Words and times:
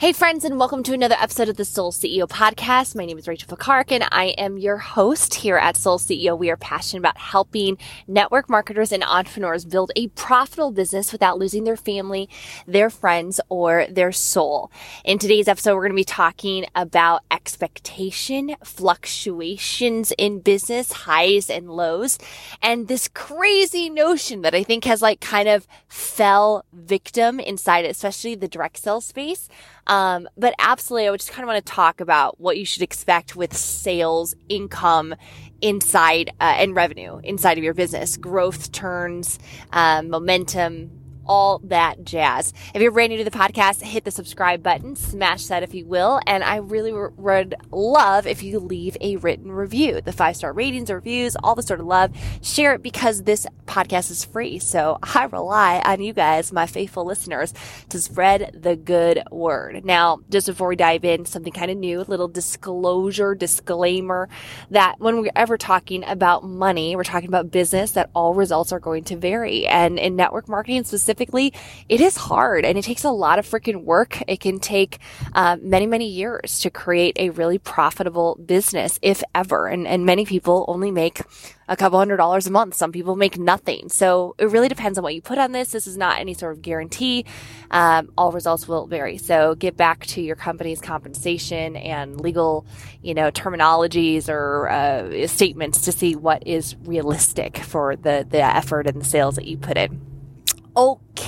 Hey 0.00 0.14
friends 0.14 0.46
and 0.46 0.58
welcome 0.58 0.82
to 0.84 0.94
another 0.94 1.16
episode 1.20 1.50
of 1.50 1.58
the 1.58 1.64
Soul 1.66 1.92
CEO 1.92 2.26
podcast. 2.26 2.96
My 2.96 3.04
name 3.04 3.18
is 3.18 3.28
Rachel 3.28 3.54
Fakark 3.54 3.92
and 3.92 4.02
I 4.10 4.28
am 4.38 4.56
your 4.56 4.78
host 4.78 5.34
here 5.34 5.58
at 5.58 5.76
Soul 5.76 5.98
CEO. 5.98 6.38
We 6.38 6.48
are 6.48 6.56
passionate 6.56 7.00
about 7.00 7.18
helping 7.18 7.76
network 8.08 8.48
marketers 8.48 8.92
and 8.92 9.04
entrepreneurs 9.04 9.66
build 9.66 9.92
a 9.96 10.08
profitable 10.08 10.70
business 10.70 11.12
without 11.12 11.38
losing 11.38 11.64
their 11.64 11.76
family, 11.76 12.30
their 12.66 12.88
friends, 12.88 13.42
or 13.50 13.84
their 13.90 14.10
soul. 14.10 14.72
In 15.04 15.18
today's 15.18 15.48
episode, 15.48 15.74
we're 15.74 15.82
going 15.82 15.92
to 15.92 15.96
be 15.96 16.04
talking 16.04 16.64
about 16.74 17.20
expectation, 17.30 18.56
fluctuations 18.64 20.14
in 20.16 20.40
business, 20.40 20.92
highs 20.92 21.50
and 21.50 21.70
lows, 21.70 22.18
and 22.62 22.88
this 22.88 23.06
crazy 23.06 23.90
notion 23.90 24.40
that 24.40 24.54
I 24.54 24.62
think 24.62 24.84
has 24.86 25.02
like 25.02 25.20
kind 25.20 25.46
of 25.46 25.68
fell 25.88 26.64
victim 26.72 27.38
inside, 27.38 27.84
especially 27.84 28.34
the 28.34 28.48
direct 28.48 28.78
sales 28.78 29.04
space 29.04 29.46
um, 29.90 30.28
but 30.36 30.54
absolutely, 30.60 31.08
I 31.08 31.10
would 31.10 31.18
just 31.18 31.32
kind 31.32 31.42
of 31.42 31.48
want 31.48 31.66
to 31.66 31.72
talk 31.72 32.00
about 32.00 32.40
what 32.40 32.56
you 32.56 32.64
should 32.64 32.82
expect 32.82 33.34
with 33.34 33.56
sales 33.56 34.36
income 34.48 35.16
inside 35.60 36.30
uh, 36.40 36.54
and 36.58 36.76
revenue 36.76 37.20
inside 37.24 37.58
of 37.58 37.64
your 37.64 37.74
business, 37.74 38.16
growth 38.16 38.70
turns, 38.70 39.40
um, 39.72 40.08
momentum, 40.08 40.92
all 41.30 41.60
that 41.62 42.02
jazz. 42.02 42.52
If 42.74 42.82
you're 42.82 42.90
brand 42.90 43.12
new 43.12 43.18
to 43.18 43.24
the 43.24 43.30
podcast, 43.30 43.82
hit 43.82 44.04
the 44.04 44.10
subscribe 44.10 44.64
button, 44.64 44.96
smash 44.96 45.46
that 45.46 45.62
if 45.62 45.72
you 45.72 45.86
will. 45.86 46.20
And 46.26 46.42
I 46.42 46.56
really 46.56 46.92
would 46.92 47.54
love 47.70 48.26
if 48.26 48.42
you 48.42 48.58
leave 48.58 48.96
a 49.00 49.14
written 49.14 49.52
review, 49.52 50.00
the 50.00 50.10
five 50.10 50.34
star 50.34 50.52
ratings, 50.52 50.90
reviews, 50.90 51.36
all 51.36 51.54
the 51.54 51.62
sort 51.62 51.78
of 51.78 51.86
love. 51.86 52.10
Share 52.42 52.74
it 52.74 52.82
because 52.82 53.22
this 53.22 53.46
podcast 53.66 54.10
is 54.10 54.24
free. 54.24 54.58
So 54.58 54.98
I 55.04 55.26
rely 55.26 55.80
on 55.84 56.02
you 56.02 56.12
guys, 56.12 56.52
my 56.52 56.66
faithful 56.66 57.04
listeners, 57.04 57.54
to 57.90 58.00
spread 58.00 58.50
the 58.60 58.74
good 58.74 59.22
word. 59.30 59.84
Now, 59.84 60.22
just 60.30 60.48
before 60.48 60.66
we 60.66 60.74
dive 60.74 61.04
in, 61.04 61.26
something 61.26 61.52
kind 61.52 61.70
of 61.70 61.76
new, 61.76 62.00
a 62.00 62.02
little 62.02 62.26
disclosure, 62.26 63.36
disclaimer 63.36 64.28
that 64.72 64.96
when 64.98 65.20
we're 65.20 65.30
ever 65.36 65.56
talking 65.56 66.02
about 66.08 66.42
money, 66.42 66.96
we're 66.96 67.04
talking 67.04 67.28
about 67.28 67.52
business, 67.52 67.92
that 67.92 68.10
all 68.16 68.34
results 68.34 68.72
are 68.72 68.80
going 68.80 69.04
to 69.04 69.16
vary. 69.16 69.64
And 69.68 69.96
in 69.96 70.16
network 70.16 70.48
marketing 70.48 70.82
specifically, 70.82 71.19
specifically, 71.20 71.52
it 71.88 72.00
is 72.00 72.16
hard 72.16 72.64
and 72.64 72.78
it 72.78 72.82
takes 72.82 73.04
a 73.04 73.10
lot 73.10 73.38
of 73.38 73.46
freaking 73.46 73.84
work. 73.84 74.22
It 74.26 74.40
can 74.40 74.58
take 74.58 74.98
uh, 75.34 75.58
many, 75.60 75.86
many 75.86 76.08
years 76.08 76.60
to 76.60 76.70
create 76.70 77.16
a 77.18 77.30
really 77.30 77.58
profitable 77.58 78.38
business, 78.46 78.98
if 79.02 79.22
ever. 79.34 79.66
And, 79.66 79.86
and 79.86 80.06
many 80.06 80.24
people 80.24 80.64
only 80.66 80.90
make 80.90 81.20
a 81.68 81.76
couple 81.76 81.98
hundred 81.98 82.16
dollars 82.16 82.46
a 82.46 82.50
month. 82.50 82.74
Some 82.74 82.90
people 82.90 83.16
make 83.16 83.38
nothing. 83.38 83.90
So 83.90 84.34
it 84.38 84.46
really 84.46 84.68
depends 84.68 84.98
on 84.98 85.04
what 85.04 85.14
you 85.14 85.22
put 85.22 85.38
on 85.38 85.52
this. 85.52 85.70
This 85.70 85.86
is 85.86 85.96
not 85.96 86.18
any 86.18 86.34
sort 86.34 86.52
of 86.52 86.62
guarantee. 86.62 87.26
Um, 87.70 88.10
all 88.18 88.32
results 88.32 88.66
will 88.66 88.86
vary. 88.86 89.18
So 89.18 89.54
get 89.54 89.76
back 89.76 90.06
to 90.06 90.20
your 90.20 90.36
company's 90.36 90.80
compensation 90.80 91.76
and 91.76 92.20
legal, 92.20 92.66
you 93.02 93.14
know, 93.14 93.30
terminologies 93.30 94.28
or 94.28 94.68
uh, 94.68 95.26
statements 95.28 95.82
to 95.82 95.92
see 95.92 96.16
what 96.16 96.46
is 96.46 96.76
realistic 96.84 97.58
for 97.58 97.94
the 97.94 98.26
the 98.28 98.42
effort 98.42 98.86
and 98.86 99.00
the 99.00 99.04
sales 99.04 99.36
that 99.36 99.46
you 99.46 99.56
put 99.56 99.76
in. 99.76 100.00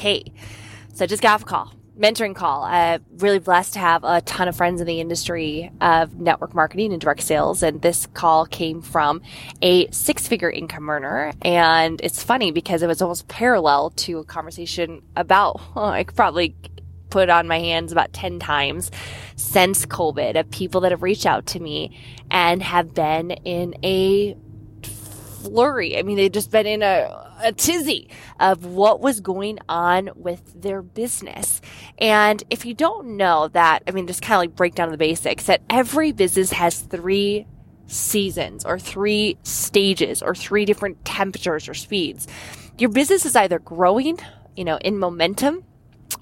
Okay. 0.02 0.32
So 0.94 1.06
just 1.06 1.22
got 1.22 1.34
off 1.34 1.42
a 1.42 1.44
call, 1.44 1.72
mentoring 1.96 2.34
call. 2.34 2.64
Uh, 2.64 2.98
really 3.18 3.38
blessed 3.38 3.74
to 3.74 3.78
have 3.78 4.02
a 4.02 4.20
ton 4.22 4.48
of 4.48 4.56
friends 4.56 4.80
in 4.80 4.86
the 4.88 5.00
industry 5.00 5.70
of 5.80 6.18
network 6.18 6.56
marketing 6.56 6.90
and 6.90 7.00
direct 7.00 7.22
sales. 7.22 7.62
And 7.62 7.80
this 7.80 8.06
call 8.06 8.44
came 8.44 8.82
from 8.82 9.22
a 9.62 9.88
six 9.92 10.26
figure 10.26 10.50
income 10.50 10.90
earner. 10.90 11.32
And 11.42 12.00
it's 12.00 12.20
funny 12.20 12.50
because 12.50 12.82
it 12.82 12.88
was 12.88 13.00
almost 13.00 13.28
parallel 13.28 13.90
to 13.90 14.18
a 14.18 14.24
conversation 14.24 15.02
about, 15.14 15.60
I 15.76 16.02
probably 16.02 16.56
put 17.08 17.30
on 17.30 17.46
my 17.46 17.60
hands 17.60 17.92
about 17.92 18.12
10 18.12 18.40
times 18.40 18.90
since 19.36 19.86
COVID 19.86 20.36
of 20.36 20.50
people 20.50 20.80
that 20.80 20.90
have 20.90 21.04
reached 21.04 21.26
out 21.26 21.46
to 21.46 21.60
me 21.60 21.96
and 22.28 22.60
have 22.60 22.92
been 22.92 23.30
in 23.30 23.76
a 23.84 24.36
flurry. 25.42 25.96
I 25.96 26.02
mean, 26.02 26.16
they've 26.16 26.32
just 26.32 26.50
been 26.50 26.66
in 26.66 26.82
a, 26.82 27.31
a 27.42 27.52
tizzy 27.52 28.08
of 28.40 28.64
what 28.64 29.00
was 29.00 29.20
going 29.20 29.58
on 29.68 30.10
with 30.14 30.60
their 30.60 30.82
business. 30.82 31.60
And 31.98 32.42
if 32.50 32.64
you 32.64 32.74
don't 32.74 33.16
know 33.16 33.48
that, 33.48 33.82
I 33.86 33.90
mean, 33.90 34.06
just 34.06 34.22
kind 34.22 34.34
of 34.34 34.40
like 34.40 34.56
break 34.56 34.74
down 34.74 34.90
the 34.90 34.96
basics 34.96 35.44
that 35.44 35.62
every 35.68 36.12
business 36.12 36.52
has 36.52 36.80
three 36.80 37.46
seasons 37.86 38.64
or 38.64 38.78
three 38.78 39.36
stages 39.42 40.22
or 40.22 40.34
three 40.34 40.64
different 40.64 41.04
temperatures 41.04 41.68
or 41.68 41.74
speeds. 41.74 42.26
Your 42.78 42.90
business 42.90 43.26
is 43.26 43.36
either 43.36 43.58
growing, 43.58 44.18
you 44.56 44.64
know, 44.64 44.78
in 44.78 44.98
momentum 44.98 45.64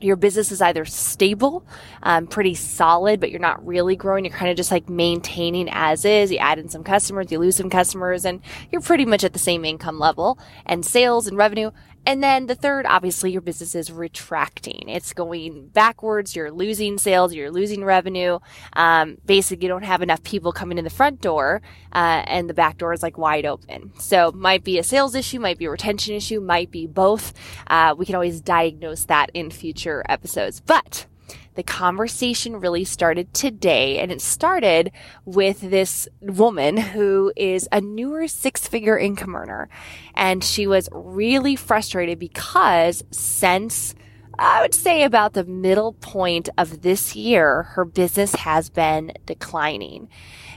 your 0.01 0.17
business 0.17 0.53
is 0.53 0.61
either 0.63 0.85
stable, 0.85 1.65
um, 2.03 2.27
pretty 2.27 2.55
solid, 2.55 3.21
but 3.21 3.31
you're 3.31 3.41
not 3.41 3.65
really 3.67 3.97
growing. 3.97 4.25
You're 4.25 4.35
kind 4.35 4.51
of 4.51 4.57
just 4.57 4.71
like 4.71 4.89
maintaining 4.89 5.69
as 5.71 6.05
is. 6.05 6.31
You 6.31 6.39
add 6.39 6.59
in 6.59 6.69
some 6.69 6.85
customers, 6.85 7.31
you 7.31 7.39
lose 7.39 7.57
some 7.57 7.71
customers, 7.71 8.25
and 8.25 8.41
you're 8.71 8.81
pretty 8.81 9.05
much 9.05 9.25
at 9.25 9.33
the 9.33 9.39
same 9.39 9.65
income 9.65 9.99
level 9.99 10.39
and 10.67 10.85
sales 10.85 11.27
and 11.27 11.37
revenue. 11.37 11.71
And 12.07 12.23
then 12.23 12.47
the 12.47 12.55
third, 12.55 12.87
obviously, 12.87 13.31
your 13.31 13.43
business 13.43 13.75
is 13.75 13.93
retracting. 13.93 14.89
It's 14.89 15.13
going 15.13 15.69
backwards. 15.69 16.35
You're 16.35 16.51
losing 16.51 16.99
sales. 16.99 17.35
You're 17.35 17.51
losing 17.51 17.85
revenue. 17.85 18.39
Um, 18.73 19.19
basically, 19.27 19.65
you 19.65 19.69
don't 19.69 19.85
have 19.85 20.03
enough 20.03 20.23
people 20.23 20.51
coming 20.53 20.79
in 20.79 20.85
the 20.85 20.91
front 20.91 21.21
door, 21.21 21.61
uh, 21.93 22.25
and 22.27 22.49
the 22.49 22.55
back 22.55 22.79
door 22.79 22.93
is 22.93 23.03
like 23.03 23.19
wide 23.19 23.45
open. 23.45 23.93
So, 23.99 24.33
might 24.33 24.65
be 24.65 24.79
a 24.79 24.83
sales 24.83 25.15
issue, 25.15 25.41
might 25.41 25.59
be 25.59 25.67
a 25.67 25.71
retention 25.71 26.15
issue, 26.15 26.41
might 26.41 26.71
be 26.71 26.87
both. 26.87 27.35
Uh, 27.67 27.95
we 27.97 28.07
can 28.07 28.15
always 28.15 28.41
diagnose 28.41 29.05
that 29.05 29.31
in 29.35 29.51
future 29.51 30.03
episodes. 30.09 30.61
But 30.61 31.07
the 31.55 31.63
conversation 31.63 32.61
really 32.61 32.85
started 32.85 33.33
today 33.35 33.99
and 33.99 34.13
it 34.13 34.21
started 34.21 34.93
with 35.25 35.61
this 35.61 36.09
woman 36.21 36.77
who 36.77 37.33
is 37.37 37.69
a 37.73 37.81
newer 37.81 38.29
six 38.29 38.67
figure 38.67 38.99
income 38.99 39.35
earner. 39.35 39.69
And 40.15 40.45
she 40.45 40.67
was 40.67 40.89
really 40.93 41.57
frustrated 41.57 42.19
because 42.19 43.05
since 43.11 43.95
I 44.41 44.63
would 44.63 44.73
say 44.73 45.05
about 45.05 45.35
the 45.35 45.45
middle 45.45 45.93
point 45.93 46.49
of 46.57 46.81
this 46.81 47.15
year, 47.15 47.65
her 47.75 47.85
business 47.85 48.35
has 48.35 48.71
been 48.71 49.13
declining. 49.27 50.09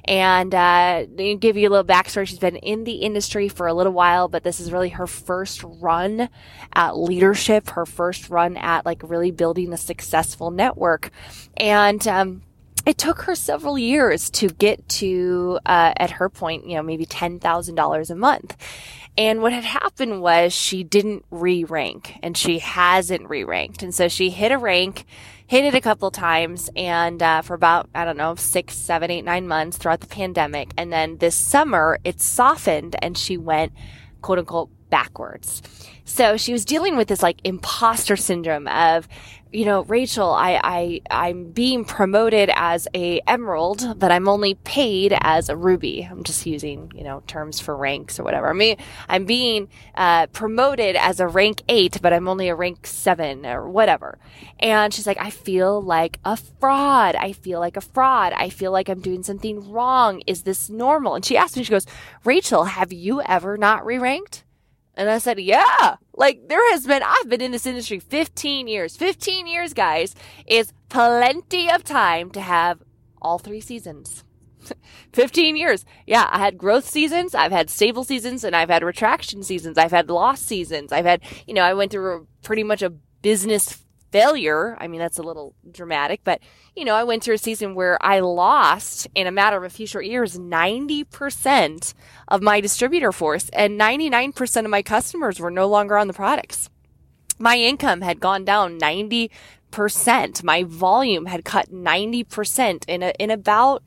And 0.06 0.56
uh, 0.56 1.06
give 1.06 1.58
you 1.58 1.68
a 1.68 1.70
little 1.70 1.84
backstory, 1.84 2.26
she's 2.26 2.40
been 2.40 2.56
in 2.56 2.86
the 2.86 2.96
industry 2.96 3.50
for 3.50 3.68
a 3.68 3.74
little 3.74 3.92
while, 3.92 4.30
but 4.30 4.44
this 4.44 4.62
is 4.62 4.72
really 4.72 4.90
her 4.90 5.06
first 5.06 5.64
run 5.66 6.30
at 6.74 6.98
leadership, 6.98 7.72
her 7.72 7.86
first 7.86 8.30
run 8.30 8.56
at 8.56 8.86
like 8.86 9.02
really 9.04 9.32
building 9.32 9.74
a 9.74 9.78
successful 9.78 10.50
network. 10.50 11.10
And 11.58 12.08
um, 12.08 12.42
it 12.86 12.98
took 12.98 13.24
her 13.24 13.36
several 13.36 13.78
years 13.78 14.30
to 14.32 14.48
get 14.48 14.88
to, 14.90 15.60
uh, 15.66 15.94
at 15.98 16.12
her 16.12 16.30
point, 16.30 16.68
you 16.68 16.76
know, 16.76 16.84
maybe 16.84 17.06
$10,000 17.06 18.10
a 18.10 18.16
month. 18.16 18.56
And 19.18 19.42
what 19.42 19.54
had 19.54 19.64
happened 19.64 20.22
was 20.22 20.54
she 20.54 20.84
didn't 20.84 21.26
re 21.30 21.64
rank 21.64 22.18
and 22.24 22.36
she 22.36 22.60
hasn't 22.60 23.30
re 23.30 23.44
ranked. 23.44 23.84
And 23.84 23.94
so 23.94 24.08
she 24.08 24.30
hit 24.30 24.52
a 24.52 24.58
rank 24.58 25.06
hit 25.48 25.66
it 25.66 25.76
a 25.76 25.82
couple 25.82 26.10
times 26.10 26.70
and 26.76 27.22
uh, 27.22 27.42
for 27.42 27.54
about 27.54 27.90
i 27.94 28.06
don't 28.06 28.18
know 28.18 28.34
six 28.36 28.76
seven 28.76 29.12
eight 29.12 29.24
nine 29.24 29.48
months 29.48 29.78
throughout 29.78 30.00
the 30.00 30.08
pandemic 30.08 30.72
and 30.78 30.92
then 30.92 31.18
this 31.18 31.36
summer 31.36 32.00
it 32.04 32.20
softened 32.20 32.96
and 33.02 33.18
she 33.18 33.38
went 33.38 33.72
quote 34.22 34.40
unquote 34.40 34.70
backwards 34.90 35.62
so 36.06 36.38
she 36.38 36.54
was 36.54 36.66
dealing 36.66 36.96
with 36.96 37.08
this 37.08 37.22
like 37.22 37.40
imposter 37.44 38.16
syndrome 38.16 38.68
of 38.68 39.08
you 39.54 39.66
know, 39.66 39.84
Rachel, 39.84 40.32
I, 40.32 40.60
I, 40.64 41.02
I'm 41.12 41.52
being 41.52 41.86
promoted 41.86 42.50
as 42.56 42.88
a 42.96 43.22
emerald, 43.28 44.00
but 44.00 44.12
I'm 44.12 44.28
only 44.28 44.56
paid 44.56 45.16
as 45.22 45.48
a 45.48 45.56
ruby. 45.56 46.08
I'm 46.10 46.24
just 46.24 46.48
using, 46.48 46.92
you 46.96 47.04
know, 47.04 47.22
terms 47.28 47.60
for 47.60 47.78
ranks 47.78 48.20
or 48.20 48.24
whatever. 48.24 48.50
I 48.50 48.54
mean, 48.54 48.78
I'm 49.08 49.26
being, 49.26 49.70
uh, 49.94 50.26
promoted 50.28 50.96
as 50.96 51.20
a 51.20 51.28
rank 51.28 51.62
eight, 51.70 52.02
but 52.02 52.14
I'm 52.14 52.28
only 52.28 52.50
a 52.50 52.56
rank 52.56 52.88
seven 52.88 53.46
or 53.46 53.70
whatever. 53.70 54.18
And 54.60 54.92
she's 54.92 55.06
like, 55.06 55.20
I 55.20 55.30
feel 55.30 55.80
like 55.82 56.20
a 56.26 56.36
fraud. 56.36 57.16
I 57.16 57.32
feel 57.32 57.60
like 57.60 57.78
a 57.78 57.82
fraud. 57.82 58.34
I 58.34 58.50
feel 58.50 58.72
like 58.72 58.90
I'm 58.90 59.02
doing 59.02 59.22
something 59.22 59.72
wrong. 59.72 60.22
Is 60.26 60.44
this 60.44 60.68
normal? 60.70 61.14
And 61.14 61.24
she 61.24 61.38
asked 61.38 61.56
me, 61.56 61.64
she 61.64 61.70
goes, 61.70 61.86
Rachel, 62.26 62.64
have 62.64 62.92
you 62.92 63.22
ever 63.22 63.56
not 63.56 63.86
re-ranked? 63.86 64.44
And 64.96 65.10
I 65.10 65.18
said, 65.18 65.40
yeah, 65.40 65.96
like 66.14 66.48
there 66.48 66.72
has 66.72 66.86
been, 66.86 67.02
I've 67.04 67.30
been 67.30 67.42
in 67.42 67.52
this 67.52 67.66
industry 67.66 68.00
15 68.00 68.68
years. 68.68 68.96
15 68.96 69.48
years, 69.48 69.74
guys, 69.74 70.14
is 70.46 70.72
plenty 70.90 71.70
of 71.70 71.84
time 71.84 72.30
to 72.32 72.42
have 72.42 72.84
all 73.22 73.40
three 73.40 73.62
seasons. 73.62 74.24
15 75.14 75.56
years. 75.56 75.86
Yeah, 76.06 76.30
I 76.32 76.40
had 76.40 76.58
growth 76.58 76.88
seasons, 76.88 77.34
I've 77.34 77.52
had 77.52 77.70
stable 77.70 78.04
seasons, 78.04 78.44
and 78.44 78.56
I've 78.56 78.70
had 78.70 78.84
retraction 78.84 79.44
seasons. 79.44 79.78
I've 79.78 79.92
had 79.92 80.10
loss 80.10 80.42
seasons. 80.42 80.92
I've 80.92 81.06
had, 81.06 81.22
you 81.48 81.54
know, 81.54 81.64
I 81.64 81.74
went 81.74 81.92
through 81.92 82.28
pretty 82.44 82.64
much 82.64 82.82
a 82.82 82.92
business 83.22 83.84
failure. 84.14 84.78
I 84.80 84.88
mean, 84.88 85.00
that's 85.00 85.18
a 85.18 85.24
little 85.24 85.54
dramatic, 85.70 86.22
but 86.24 86.40
you 86.76 86.86
know, 86.86 86.96
I 86.96 87.04
went 87.04 87.24
through 87.24 87.36
a 87.36 87.40
season 87.40 87.76
where 87.76 88.02
I 88.02 88.22
lost 88.22 89.08
in 89.14 89.28
a 89.28 89.32
matter 89.32 89.58
of 89.58 89.64
a 89.64 89.70
few 89.70 89.86
short 89.86 90.06
years 90.06 90.38
90% 90.38 91.94
of 92.30 92.42
my 92.42 92.62
distributor 92.62 93.12
force 93.12 93.50
and 93.50 93.80
99% 93.80 94.64
of 94.64 94.72
my 94.72 94.82
customers 94.82 95.40
were 95.40 95.52
no 95.52 95.68
longer 95.68 95.98
on 95.98 96.08
the 96.08 96.14
products. 96.14 96.70
My 97.38 97.58
income 97.58 98.02
had 98.02 98.22
gone 98.22 98.46
down 98.46 98.78
90 98.78 99.30
90%. 99.74 100.44
My 100.44 100.64
volume 100.64 101.26
had 101.26 101.46
cut 101.46 101.72
90% 101.72 102.86
in 102.88 103.04
a, 103.04 103.14
in 103.20 103.32
about, 103.32 103.84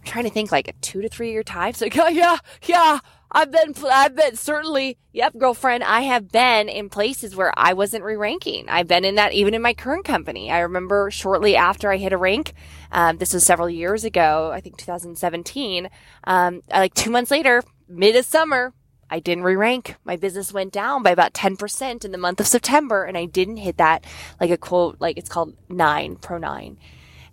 I'm 0.00 0.04
trying 0.04 0.24
to 0.24 0.30
think 0.30 0.52
like 0.52 0.68
a 0.68 0.72
two 0.74 1.02
to 1.02 1.08
three 1.08 1.30
year 1.32 1.42
time. 1.42 1.72
So 1.74 1.86
yeah, 1.92 2.08
yeah, 2.08 2.38
yeah. 2.64 2.98
I've 3.30 3.50
been, 3.50 3.74
I've 3.84 4.16
been 4.16 4.36
certainly, 4.36 4.96
yep, 5.12 5.36
girlfriend, 5.36 5.84
I 5.84 6.00
have 6.02 6.32
been 6.32 6.68
in 6.68 6.88
places 6.88 7.36
where 7.36 7.52
I 7.56 7.74
wasn't 7.74 8.04
re-ranking. 8.04 8.68
I've 8.68 8.88
been 8.88 9.04
in 9.04 9.16
that 9.16 9.34
even 9.34 9.52
in 9.52 9.60
my 9.60 9.74
current 9.74 10.06
company. 10.06 10.50
I 10.50 10.60
remember 10.60 11.10
shortly 11.10 11.54
after 11.54 11.90
I 11.90 11.98
hit 11.98 12.14
a 12.14 12.16
rank, 12.16 12.54
um, 12.90 13.18
this 13.18 13.34
was 13.34 13.44
several 13.44 13.68
years 13.68 14.04
ago, 14.04 14.50
I 14.52 14.60
think 14.60 14.78
2017, 14.78 15.90
um, 16.24 16.62
like 16.70 16.94
two 16.94 17.10
months 17.10 17.30
later, 17.30 17.62
mid 17.86 18.16
of 18.16 18.24
summer, 18.24 18.72
I 19.10 19.20
didn't 19.20 19.44
re-rank. 19.44 19.96
My 20.04 20.16
business 20.16 20.52
went 20.52 20.72
down 20.72 21.02
by 21.02 21.10
about 21.10 21.34
10% 21.34 22.04
in 22.04 22.12
the 22.12 22.18
month 22.18 22.40
of 22.40 22.46
September 22.46 23.04
and 23.04 23.16
I 23.16 23.26
didn't 23.26 23.58
hit 23.58 23.76
that, 23.76 24.04
like 24.40 24.50
a 24.50 24.56
quote, 24.56 24.96
like 25.00 25.18
it's 25.18 25.28
called 25.28 25.54
nine, 25.68 26.16
pro 26.16 26.38
nine. 26.38 26.78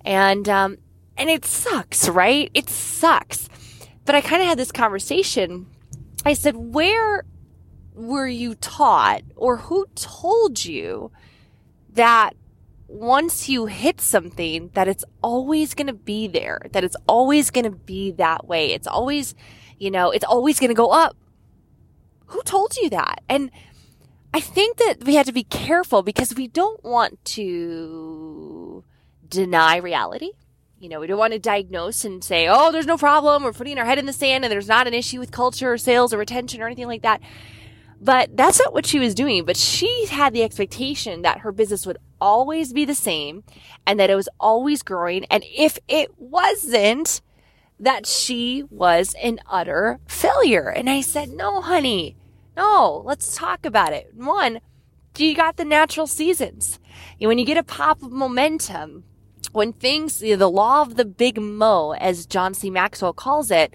And, 0.03 0.47
um, 0.49 0.77
and 1.17 1.29
it 1.29 1.45
sucks, 1.45 2.09
right? 2.09 2.51
It 2.53 2.69
sucks. 2.69 3.47
But 4.03 4.15
I 4.15 4.21
kind 4.21 4.41
of 4.41 4.47
had 4.47 4.59
this 4.59 4.71
conversation 4.71 5.67
I 6.25 6.33
said, 6.33 6.55
where 6.55 7.23
were 7.93 8.27
you 8.27 8.55
taught 8.55 9.21
or 9.35 9.57
who 9.57 9.85
told 9.95 10.65
you 10.65 11.11
that 11.93 12.35
once 12.87 13.47
you 13.47 13.67
hit 13.67 14.01
something 14.01 14.69
that 14.73 14.87
it's 14.87 15.05
always 15.21 15.73
going 15.73 15.87
to 15.87 15.93
be 15.93 16.27
there, 16.27 16.59
that 16.71 16.83
it's 16.83 16.95
always 17.07 17.51
going 17.51 17.65
to 17.65 17.71
be 17.71 18.11
that 18.11 18.47
way. 18.47 18.73
It's 18.73 18.87
always, 18.87 19.35
you 19.77 19.91
know, 19.91 20.11
it's 20.11 20.25
always 20.25 20.59
going 20.59 20.69
to 20.69 20.75
go 20.75 20.91
up. 20.91 21.15
Who 22.27 22.41
told 22.43 22.75
you 22.75 22.89
that? 22.89 23.21
And 23.29 23.51
I 24.33 24.39
think 24.39 24.77
that 24.77 25.03
we 25.03 25.15
have 25.15 25.27
to 25.27 25.31
be 25.31 25.43
careful 25.43 26.03
because 26.03 26.35
we 26.35 26.47
don't 26.47 26.83
want 26.83 27.23
to 27.25 28.83
deny 29.27 29.77
reality. 29.77 30.31
You 30.79 30.89
know, 30.89 30.99
we 30.99 31.07
don't 31.07 31.17
want 31.17 31.33
to 31.33 31.39
diagnose 31.39 32.03
and 32.03 32.23
say, 32.23 32.47
oh, 32.49 32.71
there's 32.71 32.85
no 32.85 32.97
problem. 32.97 33.43
We're 33.43 33.53
putting 33.53 33.77
our 33.77 33.85
head 33.85 33.97
in 33.97 34.05
the 34.05 34.13
sand 34.13 34.43
and 34.43 34.51
there's 34.51 34.67
not 34.67 34.87
an 34.87 34.93
issue 34.93 35.19
with 35.19 35.31
culture 35.31 35.71
or 35.71 35.77
sales 35.77 36.13
or 36.13 36.17
retention 36.17 36.61
or 36.61 36.65
anything 36.65 36.87
like 36.87 37.01
that. 37.01 37.21
But 38.01 38.35
that's 38.35 38.59
not 38.59 38.73
what 38.73 38.85
she 38.85 38.99
was 38.99 39.15
doing. 39.15 39.45
But 39.45 39.57
she 39.57 40.05
had 40.07 40.33
the 40.33 40.43
expectation 40.43 41.21
that 41.21 41.39
her 41.39 41.51
business 41.51 41.85
would 41.85 41.97
always 42.19 42.73
be 42.73 42.83
the 42.83 42.93
same 42.93 43.43
and 43.87 43.99
that 43.99 44.09
it 44.09 44.15
was 44.15 44.29
always 44.39 44.83
growing. 44.83 45.25
And 45.25 45.43
if 45.47 45.79
it 45.87 46.11
wasn't, 46.17 47.21
that 47.79 48.05
she 48.05 48.63
was 48.69 49.15
an 49.21 49.39
utter 49.49 49.99
failure. 50.07 50.69
And 50.69 50.89
I 50.89 51.01
said, 51.01 51.29
no, 51.29 51.61
honey, 51.61 52.15
no, 52.55 53.01
let's 53.05 53.35
talk 53.35 53.65
about 53.65 53.93
it. 53.93 54.11
One, 54.13 54.59
do 55.13 55.25
you 55.25 55.35
got 55.35 55.57
the 55.57 55.65
natural 55.65 56.07
seasons. 56.07 56.79
When 57.19 57.37
you 57.37 57.45
get 57.45 57.57
a 57.57 57.63
pop 57.63 58.01
of 58.03 58.11
momentum, 58.11 59.03
when 59.55 59.73
things, 59.73 60.19
the 60.19 60.35
law 60.35 60.81
of 60.81 60.95
the 60.95 61.05
big 61.05 61.39
mo, 61.39 61.93
as 61.93 62.25
John 62.25 62.53
C. 62.53 62.69
Maxwell 62.69 63.13
calls 63.13 63.51
it, 63.51 63.73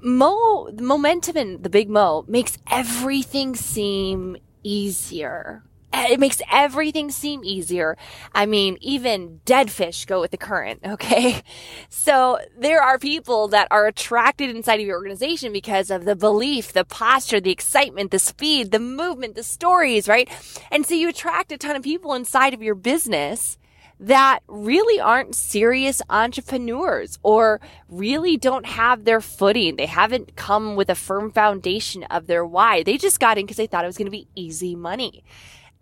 mo, 0.00 0.70
momentum 0.78 1.36
in 1.36 1.62
the 1.62 1.70
big 1.70 1.90
mo 1.90 2.24
makes 2.28 2.58
everything 2.70 3.54
seem 3.54 4.36
easier. 4.62 5.64
Eh, 5.92 6.12
it 6.12 6.20
makes 6.20 6.40
everything 6.52 7.10
seem 7.10 7.42
easier. 7.42 7.96
I 8.32 8.46
mean, 8.46 8.78
even 8.80 9.40
dead 9.44 9.70
fish 9.72 10.04
go 10.04 10.20
with 10.20 10.30
the 10.30 10.36
current. 10.36 10.80
Okay. 10.90 11.42
So 11.88 12.38
there 12.58 12.82
are 12.82 12.98
people 12.98 13.48
that 13.48 13.68
are 13.70 13.86
attracted 13.86 14.50
inside 14.50 14.80
of 14.80 14.86
your 14.86 14.98
organization 14.98 15.52
because 15.52 15.90
of 15.90 16.04
the 16.04 16.16
belief, 16.16 16.72
the 16.72 16.84
posture, 16.84 17.40
the 17.40 17.50
excitement, 17.50 18.10
the 18.10 18.18
speed, 18.18 18.70
the 18.70 18.78
movement, 18.78 19.34
the 19.34 19.42
stories, 19.42 20.08
right? 20.08 20.28
And 20.70 20.84
so 20.84 20.94
you 20.94 21.08
attract 21.08 21.52
a 21.52 21.58
ton 21.58 21.76
of 21.76 21.82
people 21.82 22.14
inside 22.14 22.54
of 22.54 22.62
your 22.62 22.74
business 22.74 23.56
that 24.00 24.40
really 24.48 24.98
aren't 24.98 25.34
serious 25.34 26.00
entrepreneurs 26.08 27.18
or 27.22 27.60
really 27.88 28.38
don't 28.38 28.64
have 28.64 29.04
their 29.04 29.20
footing. 29.20 29.76
They 29.76 29.86
haven't 29.86 30.36
come 30.36 30.74
with 30.74 30.88
a 30.88 30.94
firm 30.94 31.30
foundation 31.30 32.04
of 32.04 32.26
their 32.26 32.44
why. 32.44 32.82
They 32.82 32.96
just 32.96 33.20
got 33.20 33.36
in 33.36 33.44
because 33.44 33.58
they 33.58 33.66
thought 33.66 33.84
it 33.84 33.88
was 33.88 33.98
going 33.98 34.06
to 34.06 34.10
be 34.10 34.26
easy 34.34 34.74
money. 34.74 35.22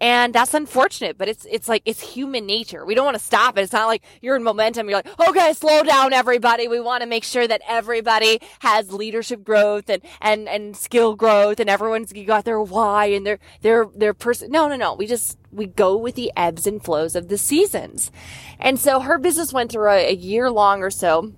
And 0.00 0.32
that's 0.32 0.54
unfortunate, 0.54 1.18
but 1.18 1.28
it's, 1.28 1.44
it's 1.50 1.68
like, 1.68 1.82
it's 1.84 2.00
human 2.00 2.46
nature. 2.46 2.84
We 2.84 2.94
don't 2.94 3.04
want 3.04 3.18
to 3.18 3.24
stop 3.24 3.58
it. 3.58 3.62
It's 3.62 3.72
not 3.72 3.86
like 3.86 4.02
you're 4.22 4.36
in 4.36 4.44
momentum. 4.44 4.88
You're 4.88 4.98
like, 4.98 5.28
okay, 5.28 5.52
slow 5.54 5.82
down 5.82 6.12
everybody. 6.12 6.68
We 6.68 6.78
want 6.78 7.02
to 7.02 7.08
make 7.08 7.24
sure 7.24 7.48
that 7.48 7.62
everybody 7.66 8.40
has 8.60 8.92
leadership 8.92 9.42
growth 9.42 9.90
and, 9.90 10.00
and, 10.20 10.48
and 10.48 10.76
skill 10.76 11.16
growth 11.16 11.58
and 11.58 11.68
everyone's 11.68 12.12
got 12.12 12.44
their 12.44 12.60
why 12.60 13.06
and 13.06 13.26
their, 13.26 13.40
their, 13.62 13.86
their 13.94 14.14
person. 14.14 14.52
No, 14.52 14.68
no, 14.68 14.76
no. 14.76 14.94
We 14.94 15.06
just, 15.06 15.36
we 15.50 15.66
go 15.66 15.96
with 15.96 16.14
the 16.14 16.30
ebbs 16.36 16.66
and 16.66 16.82
flows 16.82 17.16
of 17.16 17.26
the 17.28 17.38
seasons. 17.38 18.12
And 18.60 18.78
so 18.78 19.00
her 19.00 19.18
business 19.18 19.52
went 19.52 19.72
through 19.72 19.90
a, 19.90 20.10
a 20.10 20.14
year 20.14 20.48
long 20.48 20.82
or 20.82 20.90
so 20.90 21.32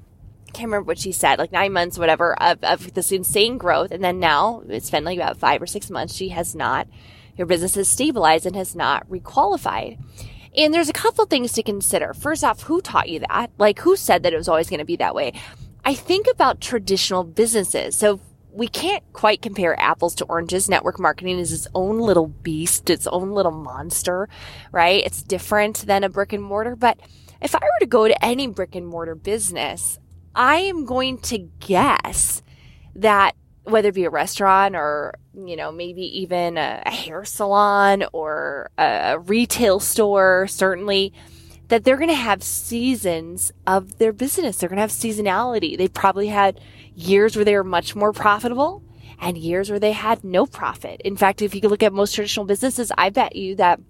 I 0.51 0.53
can't 0.53 0.67
remember 0.67 0.89
what 0.89 0.99
she 0.99 1.13
said, 1.13 1.39
like 1.39 1.53
nine 1.53 1.73
months, 1.73 1.97
whatever, 1.97 2.35
of, 2.43 2.59
of 2.65 2.93
this 2.95 3.13
insane 3.13 3.57
growth. 3.57 3.93
And 3.93 4.03
then 4.03 4.19
now 4.19 4.65
it's 4.69 4.91
been 4.91 5.05
like 5.05 5.17
about 5.17 5.37
five 5.37 5.63
or 5.63 5.67
six 5.67 5.89
months. 5.89 6.13
She 6.13 6.31
has 6.31 6.57
not 6.57 6.89
your 7.41 7.47
business 7.47 7.75
has 7.75 7.89
stabilized 7.89 8.45
and 8.45 8.55
has 8.55 8.77
not 8.77 9.09
requalified. 9.09 9.99
And 10.55 10.75
there's 10.75 10.91
a 10.91 10.93
couple 10.93 11.25
things 11.25 11.53
to 11.53 11.63
consider. 11.63 12.13
First 12.13 12.45
off, 12.45 12.65
who 12.65 12.83
taught 12.83 13.09
you 13.09 13.21
that? 13.21 13.51
Like 13.57 13.79
who 13.79 13.97
said 13.97 14.25
that 14.25 14.35
it 14.35 14.37
was 14.37 14.47
always 14.47 14.69
going 14.69 14.81
to 14.81 14.85
be 14.85 14.97
that 14.97 15.15
way? 15.15 15.33
I 15.83 15.95
think 15.95 16.27
about 16.31 16.61
traditional 16.61 17.25
businesses. 17.25 17.97
So 17.97 18.21
we 18.53 18.69
can't 18.69 19.03
quite 19.15 19.41
compare 19.41 19.79
apples 19.81 20.15
to 20.17 20.27
oranges. 20.27 20.69
Network 20.69 21.01
marketing 21.01 21.39
is 21.39 21.51
its 21.51 21.67
own 21.75 21.99
little 21.99 22.27
beast, 22.27 22.91
its 22.91 23.07
own 23.07 23.31
little 23.31 23.53
monster, 23.53 24.29
right? 24.71 25.03
It's 25.03 25.23
different 25.23 25.87
than 25.87 26.05
a 26.05 26.11
brick 26.11 26.35
and 26.35 26.43
mortar. 26.43 26.77
But 26.77 27.01
if 27.41 27.55
I 27.55 27.61
were 27.61 27.81
to 27.81 27.87
go 27.87 28.07
to 28.07 28.23
any 28.23 28.49
brick 28.49 28.75
and 28.75 28.87
mortar 28.87 29.15
business, 29.15 29.99
I 30.35 30.57
am 30.57 30.85
going 30.85 31.19
to 31.19 31.39
guess 31.39 32.43
that 32.95 33.35
whether 33.71 33.89
it 33.89 33.95
be 33.95 34.05
a 34.05 34.11
restaurant 34.11 34.75
or, 34.75 35.15
you 35.35 35.57
know, 35.57 35.73
maybe 35.73 36.03
even 36.21 36.59
a, 36.59 36.83
a 36.85 36.91
hair 36.91 37.25
salon 37.25 38.05
or 38.13 38.71
a 38.79 39.19
retail 39.19 39.81
store, 39.81 40.47
certainly, 40.49 41.13
that 41.69 41.85
they're 41.85 41.97
going 41.97 42.09
to 42.09 42.15
have 42.15 42.43
seasons 42.43 43.53
of 43.67 43.99
their 43.99 44.13
business. 44.13 44.57
They're 44.57 44.69
going 44.69 44.79
to 44.79 44.83
have 44.83 44.91
seasonality. 44.91 45.79
They 45.79 45.89
probably 45.89 46.29
had 46.29 46.61
years 46.95 47.37
where 47.37 47.45
they 47.45 47.55
were 47.55 47.65
much 47.65 47.95
more 47.95 48.13
profitable 48.13 48.83
and 49.21 49.39
years 49.39 49.71
where 49.71 49.79
they 49.79 49.93
had 49.93 50.25
no 50.25 50.47
profit. 50.47 51.01
In 51.03 51.17
fact, 51.17 51.43
if 51.43 51.55
you 51.55 51.61
look 51.63 51.83
at 51.83 51.93
most 51.93 52.15
traditional 52.15 52.47
businesses, 52.47 52.91
I 52.99 53.11
bet 53.11 53.37
you 53.37 53.55
that 53.57 53.81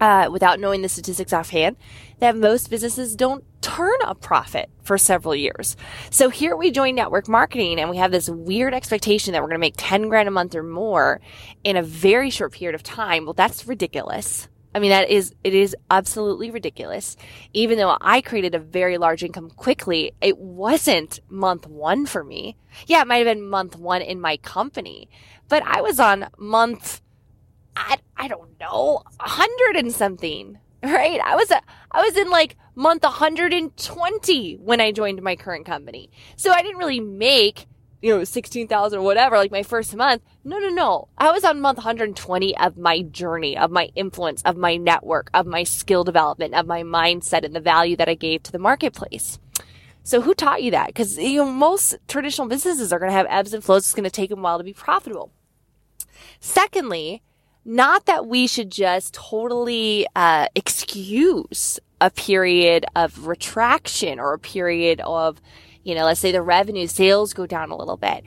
uh, 0.00 0.28
without 0.30 0.60
knowing 0.60 0.82
the 0.82 0.88
statistics 0.88 1.32
offhand, 1.32 1.76
that 2.18 2.36
most 2.36 2.70
businesses 2.70 3.16
don't 3.16 3.44
turn 3.60 3.98
a 4.06 4.14
profit 4.14 4.70
for 4.82 4.96
several 4.96 5.34
years. 5.34 5.76
So 6.10 6.30
here 6.30 6.56
we 6.56 6.70
join 6.70 6.94
network 6.94 7.28
marketing 7.28 7.80
and 7.80 7.90
we 7.90 7.96
have 7.96 8.12
this 8.12 8.28
weird 8.28 8.74
expectation 8.74 9.32
that 9.32 9.42
we're 9.42 9.48
going 9.48 9.56
to 9.56 9.66
make 9.66 9.74
10 9.76 10.08
grand 10.08 10.28
a 10.28 10.30
month 10.30 10.54
or 10.54 10.62
more 10.62 11.20
in 11.64 11.76
a 11.76 11.82
very 11.82 12.30
short 12.30 12.52
period 12.52 12.74
of 12.74 12.82
time. 12.82 13.24
Well, 13.24 13.34
that's 13.34 13.66
ridiculous. 13.66 14.48
I 14.76 14.78
mean, 14.78 14.90
that 14.90 15.08
is, 15.08 15.34
it 15.42 15.54
is 15.54 15.74
absolutely 15.90 16.50
ridiculous. 16.50 17.16
Even 17.54 17.78
though 17.78 17.96
I 17.98 18.20
created 18.20 18.54
a 18.54 18.58
very 18.58 18.98
large 18.98 19.24
income 19.24 19.48
quickly, 19.48 20.12
it 20.20 20.36
wasn't 20.36 21.18
month 21.30 21.66
one 21.66 22.04
for 22.04 22.22
me. 22.22 22.56
Yeah, 22.86 23.00
it 23.00 23.08
might 23.08 23.26
have 23.26 23.34
been 23.34 23.48
month 23.48 23.76
one 23.76 24.02
in 24.02 24.20
my 24.20 24.36
company, 24.36 25.08
but 25.48 25.62
I 25.64 25.80
was 25.80 25.98
on 25.98 26.28
month 26.36 27.00
I, 27.76 27.98
I 28.16 28.28
don't 28.28 28.58
know, 28.58 29.02
a 29.20 29.28
hundred 29.28 29.76
and 29.76 29.92
something, 29.92 30.58
right? 30.82 31.20
I 31.20 31.36
was, 31.36 31.50
a, 31.50 31.60
I 31.92 32.02
was 32.02 32.16
in 32.16 32.30
like 32.30 32.56
month 32.74 33.02
120 33.02 34.54
when 34.54 34.80
I 34.80 34.92
joined 34.92 35.22
my 35.22 35.36
current 35.36 35.66
company. 35.66 36.10
So 36.36 36.50
I 36.50 36.62
didn't 36.62 36.78
really 36.78 37.00
make, 37.00 37.66
you 38.00 38.16
know, 38.16 38.24
16,000 38.24 38.98
or 38.98 39.02
whatever, 39.02 39.36
like 39.36 39.50
my 39.50 39.62
first 39.62 39.94
month. 39.94 40.22
No, 40.42 40.58
no, 40.58 40.68
no. 40.68 41.08
I 41.18 41.30
was 41.30 41.44
on 41.44 41.60
month 41.60 41.78
120 41.78 42.56
of 42.56 42.76
my 42.76 43.02
journey, 43.02 43.56
of 43.56 43.70
my 43.70 43.90
influence, 43.94 44.42
of 44.42 44.56
my 44.56 44.76
network, 44.76 45.30
of 45.34 45.46
my 45.46 45.62
skill 45.62 46.04
development, 46.04 46.54
of 46.54 46.66
my 46.66 46.82
mindset 46.82 47.44
and 47.44 47.54
the 47.54 47.60
value 47.60 47.96
that 47.96 48.08
I 48.08 48.14
gave 48.14 48.42
to 48.44 48.52
the 48.52 48.58
marketplace. 48.58 49.38
So 50.02 50.20
who 50.20 50.34
taught 50.34 50.62
you 50.62 50.70
that? 50.70 50.86
Because 50.86 51.18
you 51.18 51.38
know 51.38 51.50
most 51.50 51.96
traditional 52.06 52.46
businesses 52.46 52.92
are 52.92 52.98
going 53.00 53.10
to 53.10 53.16
have 53.16 53.26
ebbs 53.28 53.52
and 53.52 53.64
flows. 53.64 53.86
It's 53.86 53.94
going 53.94 54.04
to 54.04 54.10
take 54.10 54.30
them 54.30 54.38
a 54.38 54.42
while 54.42 54.58
to 54.58 54.62
be 54.62 54.72
profitable. 54.72 55.32
Secondly, 56.38 57.22
not 57.66 58.06
that 58.06 58.26
we 58.26 58.46
should 58.46 58.70
just 58.70 59.12
totally 59.12 60.06
uh, 60.14 60.46
excuse 60.54 61.80
a 62.00 62.10
period 62.10 62.86
of 62.94 63.26
retraction 63.26 64.20
or 64.20 64.34
a 64.34 64.38
period 64.38 65.00
of, 65.00 65.42
you 65.82 65.94
know, 65.96 66.04
let's 66.04 66.20
say 66.20 66.30
the 66.30 66.42
revenue 66.42 66.86
sales 66.86 67.34
go 67.34 67.44
down 67.44 67.70
a 67.70 67.76
little 67.76 67.96
bit. 67.96 68.22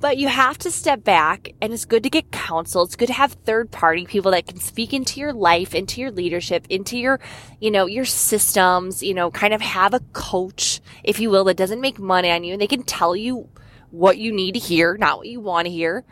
But 0.00 0.16
you 0.16 0.28
have 0.28 0.56
to 0.58 0.70
step 0.70 1.04
back 1.04 1.50
and 1.60 1.72
it's 1.72 1.84
good 1.84 2.02
to 2.04 2.10
get 2.10 2.30
counsel. 2.30 2.84
It's 2.84 2.96
good 2.96 3.08
to 3.08 3.12
have 3.12 3.32
third 3.32 3.70
party 3.70 4.06
people 4.06 4.30
that 4.30 4.46
can 4.46 4.58
speak 4.58 4.94
into 4.94 5.20
your 5.20 5.34
life, 5.34 5.74
into 5.74 6.00
your 6.00 6.12
leadership, 6.12 6.66
into 6.70 6.96
your, 6.96 7.20
you 7.60 7.70
know, 7.70 7.84
your 7.84 8.06
systems, 8.06 9.02
you 9.02 9.12
know, 9.12 9.30
kind 9.30 9.52
of 9.52 9.60
have 9.60 9.92
a 9.92 10.00
coach, 10.14 10.80
if 11.04 11.20
you 11.20 11.28
will, 11.28 11.44
that 11.44 11.58
doesn't 11.58 11.82
make 11.82 11.98
money 11.98 12.30
on 12.30 12.42
you 12.42 12.54
and 12.54 12.62
they 12.62 12.66
can 12.66 12.84
tell 12.84 13.14
you 13.14 13.50
what 13.90 14.16
you 14.16 14.32
need 14.32 14.52
to 14.52 14.60
hear, 14.60 14.96
not 14.96 15.18
what 15.18 15.26
you 15.26 15.40
want 15.40 15.66
to 15.66 15.70
hear 15.70 16.04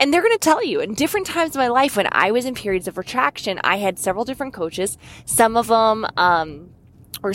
And 0.00 0.12
they're 0.12 0.22
going 0.22 0.32
to 0.32 0.38
tell 0.38 0.64
you 0.64 0.80
in 0.80 0.94
different 0.94 1.26
times 1.26 1.54
of 1.54 1.58
my 1.60 1.68
life 1.68 1.96
when 1.96 2.08
I 2.10 2.32
was 2.32 2.46
in 2.46 2.54
periods 2.54 2.88
of 2.88 2.96
retraction, 2.96 3.60
I 3.62 3.76
had 3.76 3.98
several 3.98 4.24
different 4.24 4.54
coaches. 4.54 4.96
Some 5.26 5.56
of 5.58 5.68
them, 5.68 6.06
um, 6.16 6.70
were 7.22 7.34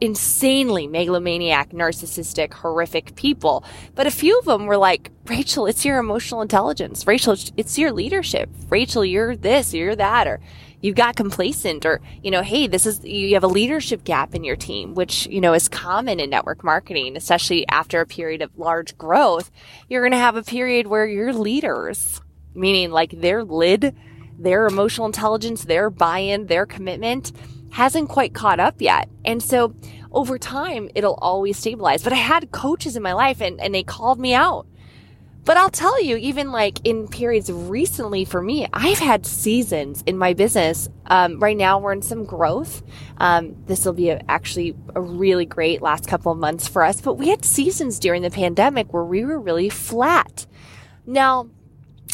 insanely 0.00 0.86
megalomaniac, 0.86 1.70
narcissistic, 1.70 2.52
horrific 2.52 3.14
people. 3.14 3.64
But 3.94 4.06
a 4.06 4.10
few 4.10 4.38
of 4.38 4.44
them 4.44 4.66
were 4.66 4.76
like, 4.76 5.10
Rachel, 5.26 5.66
it's 5.66 5.84
your 5.84 5.98
emotional 5.98 6.42
intelligence. 6.42 7.06
Rachel, 7.06 7.36
it's 7.56 7.78
your 7.78 7.92
leadership. 7.92 8.50
Rachel, 8.68 9.04
you're 9.04 9.36
this, 9.36 9.72
you're 9.72 9.96
that, 9.96 10.26
or 10.26 10.40
you 10.82 10.92
got 10.92 11.16
complacent 11.16 11.86
or, 11.86 12.00
you 12.22 12.30
know, 12.30 12.42
hey, 12.42 12.66
this 12.66 12.84
is, 12.84 13.02
you 13.04 13.34
have 13.34 13.44
a 13.44 13.48
leadership 13.48 14.04
gap 14.04 14.34
in 14.34 14.44
your 14.44 14.56
team, 14.56 14.94
which, 14.94 15.26
you 15.28 15.40
know, 15.40 15.54
is 15.54 15.68
common 15.68 16.20
in 16.20 16.28
network 16.28 16.62
marketing, 16.62 17.16
especially 17.16 17.66
after 17.68 18.00
a 18.00 18.06
period 18.06 18.42
of 18.42 18.50
large 18.58 18.98
growth. 18.98 19.50
You're 19.88 20.02
going 20.02 20.12
to 20.12 20.18
have 20.18 20.36
a 20.36 20.42
period 20.42 20.88
where 20.88 21.06
your 21.06 21.32
leaders, 21.32 22.20
meaning 22.52 22.90
like 22.90 23.12
their 23.12 23.44
lid, 23.44 23.96
their 24.38 24.66
emotional 24.66 25.06
intelligence, 25.06 25.64
their 25.64 25.88
buy-in, 25.88 26.46
their 26.46 26.66
commitment 26.66 27.32
hasn't 27.70 28.08
quite 28.08 28.34
caught 28.34 28.58
up 28.58 28.82
yet. 28.82 29.08
And 29.24 29.40
so 29.40 29.74
over 30.10 30.36
time, 30.36 30.90
it'll 30.96 31.18
always 31.22 31.56
stabilize. 31.56 32.02
But 32.02 32.12
I 32.12 32.16
had 32.16 32.50
coaches 32.50 32.96
in 32.96 33.02
my 33.02 33.12
life 33.12 33.40
and, 33.40 33.60
and 33.60 33.72
they 33.72 33.84
called 33.84 34.18
me 34.18 34.34
out 34.34 34.66
but 35.44 35.56
I'll 35.56 35.70
tell 35.70 36.00
you, 36.02 36.16
even 36.16 36.52
like 36.52 36.78
in 36.84 37.08
periods 37.08 37.50
recently 37.50 38.24
for 38.24 38.40
me, 38.40 38.68
I've 38.72 38.98
had 38.98 39.26
seasons 39.26 40.02
in 40.06 40.16
my 40.16 40.34
business. 40.34 40.88
Um, 41.06 41.40
right 41.40 41.56
now, 41.56 41.78
we're 41.78 41.92
in 41.92 42.02
some 42.02 42.24
growth. 42.24 42.82
Um, 43.18 43.56
this 43.66 43.84
will 43.84 43.92
be 43.92 44.10
a, 44.10 44.22
actually 44.28 44.76
a 44.94 45.00
really 45.00 45.44
great 45.44 45.82
last 45.82 46.06
couple 46.06 46.30
of 46.30 46.38
months 46.38 46.68
for 46.68 46.84
us. 46.84 47.00
But 47.00 47.14
we 47.14 47.28
had 47.28 47.44
seasons 47.44 47.98
during 47.98 48.22
the 48.22 48.30
pandemic 48.30 48.92
where 48.92 49.04
we 49.04 49.24
were 49.24 49.40
really 49.40 49.68
flat. 49.68 50.46
Now, 51.06 51.48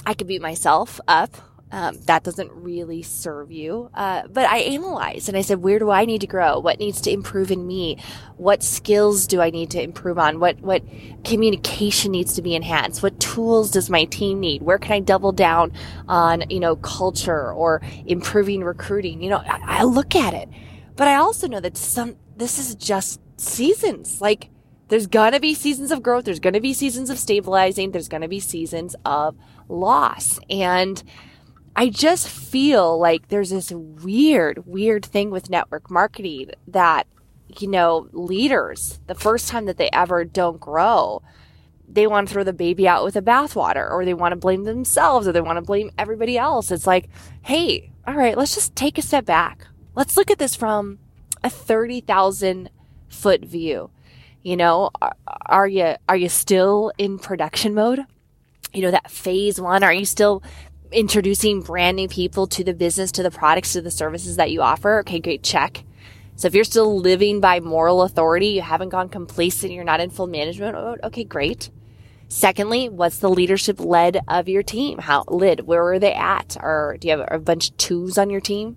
I 0.06 0.14
could 0.14 0.26
beat 0.26 0.40
myself 0.40 1.00
up 1.06 1.48
um, 1.70 1.98
that 2.06 2.25
doesn't 2.25 2.50
really 2.52 3.02
serve 3.02 3.52
you. 3.52 3.90
Uh, 3.92 4.26
but 4.28 4.46
I 4.46 4.58
analyzed 4.58 5.28
and 5.28 5.37
I 5.37 5.42
said, 5.42 5.62
where 5.62 5.78
do 5.78 5.90
I 5.90 6.04
need 6.04 6.22
to 6.22 6.26
grow? 6.26 6.58
What 6.58 6.78
needs 6.78 7.00
to 7.02 7.10
improve 7.10 7.50
in 7.50 7.66
me? 7.66 7.98
What 8.37 8.62
skills 8.62 9.26
do 9.26 9.40
I 9.40 9.50
need 9.50 9.70
to 9.72 9.82
improve 9.82 10.18
on? 10.18 10.40
What, 10.40 10.60
what 10.60 10.82
communication 11.25 12.12
needs 12.12 12.34
to 12.34 12.42
be 12.42 12.54
enhanced? 12.54 13.02
What 13.02 13.20
tools 13.20 13.70
does 13.70 13.90
my 13.90 14.04
team 14.04 14.40
need? 14.40 14.62
Where 14.62 14.78
can 14.78 14.92
I 14.92 15.00
double 15.00 15.32
down 15.32 15.72
on, 16.08 16.48
you 16.48 16.60
know, 16.60 16.76
culture 16.76 17.52
or 17.52 17.82
improving 18.06 18.64
recruiting? 18.64 19.22
You 19.22 19.30
know, 19.30 19.42
I, 19.46 19.80
I 19.80 19.82
look 19.84 20.16
at 20.16 20.32
it, 20.32 20.48
but 20.96 21.08
I 21.08 21.16
also 21.16 21.48
know 21.48 21.60
that 21.60 21.76
some, 21.76 22.16
this 22.37 22.58
is 22.58 22.75
just 22.76 23.20
seasons. 23.37 24.20
Like, 24.20 24.48
there's 24.88 25.06
gonna 25.06 25.38
be 25.38 25.52
seasons 25.52 25.90
of 25.90 26.02
growth. 26.02 26.25
There's 26.25 26.40
gonna 26.40 26.62
be 26.62 26.72
seasons 26.72 27.10
of 27.10 27.18
stabilizing. 27.18 27.90
There's 27.90 28.08
gonna 28.08 28.26
be 28.26 28.40
seasons 28.40 28.96
of 29.04 29.37
loss. 29.68 30.40
And, 30.48 31.02
I 31.78 31.90
just 31.90 32.28
feel 32.28 32.99
like 32.99 33.28
there's 33.28 33.50
this 33.50 33.70
weird, 33.70 34.66
weird 34.66 35.06
thing 35.06 35.30
with 35.30 35.49
network 35.49 35.92
marketing 35.92 36.50
that, 36.66 37.06
you 37.56 37.68
know, 37.68 38.08
leaders, 38.11 38.99
the 39.06 39.14
first 39.14 39.47
time 39.47 39.66
that 39.66 39.76
they 39.76 39.88
ever 39.92 40.25
don't 40.25 40.58
grow, 40.58 41.23
they 41.88 42.08
want 42.08 42.26
to 42.26 42.35
throw 42.35 42.42
the 42.42 42.52
baby 42.52 42.88
out 42.88 43.04
with 43.04 43.14
the 43.14 43.23
bathwater 43.23 43.88
or 43.88 44.04
they 44.04 44.12
want 44.12 44.32
to 44.32 44.37
blame 44.37 44.64
themselves 44.64 45.28
or 45.28 45.32
they 45.32 45.40
want 45.40 45.56
to 45.56 45.62
blame 45.62 45.92
everybody 45.97 46.37
else. 46.37 46.73
It's 46.73 46.85
like, 46.85 47.08
hey, 47.42 47.92
all 48.08 48.14
right, 48.14 48.37
let's 48.37 48.56
just 48.56 48.75
take 48.75 48.99
a 48.99 49.02
step 49.02 49.25
back. 49.25 49.68
Let's 49.94 50.16
look 50.16 50.32
at 50.32 50.40
this 50.40 50.56
from 50.56 50.99
a 51.44 51.49
30,000 51.49 52.70
foot 53.06 53.44
view. 53.44 53.90
You 54.42 54.56
know, 54.56 54.90
are, 55.00 55.14
are 55.47 55.68
you, 55.68 55.94
are 56.08 56.16
you 56.16 56.28
still 56.28 56.90
in 56.99 57.20
production 57.20 57.73
mode? 57.73 58.00
You 58.73 58.82
know, 58.82 58.90
that 58.90 59.12
phase 59.12 59.61
one, 59.61 59.85
are 59.85 59.92
you 59.92 60.04
still 60.04 60.42
introducing 60.92 61.61
brand 61.61 61.97
new 61.97 62.09
people 62.09 62.47
to 62.49 62.64
the 62.64 62.75
business, 62.75 63.12
to 63.12 63.23
the 63.23 63.30
products, 63.30 63.73
to 63.75 63.83
the 63.83 63.90
services 63.90 64.37
that 64.37 64.50
you 64.50 64.62
offer. 64.62 65.00
Okay, 65.00 65.21
great, 65.21 65.42
check. 65.42 65.85
So 66.37 66.47
if 66.47 66.54
you're 66.54 66.64
still 66.64 66.99
living 66.99 67.40
by 67.40 67.61
moral 67.61 68.02
authority, 68.02 68.49
you 68.49 68.62
haven't 68.62 68.90
gone 68.90 69.09
complacent, 69.09 69.73
you're 69.73 69.85
not 69.85 70.00
in 70.00 70.11
full 70.11 70.28
management 70.28 70.75
mode, 70.75 71.00
okay, 71.02 71.25
great. 71.25 71.71
Secondly, 72.28 72.88
what's 72.88 73.18
the 73.18 73.30
leadership 73.30 73.80
lid 73.80 74.21
of 74.28 74.49
your 74.49 74.62
team? 74.62 74.99
How 74.99 75.25
lid? 75.28 75.61
Where 75.66 75.92
are 75.92 75.99
they 75.99 76.12
at? 76.12 76.57
Or 76.61 76.97
do 77.00 77.09
you 77.09 77.16
have 77.16 77.26
a 77.30 77.38
bunch 77.38 77.71
of 77.71 77.76
twos 77.78 78.18
on 78.18 78.28
your 78.28 78.40
team 78.40 78.76